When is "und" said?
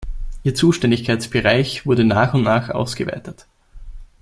2.33-2.41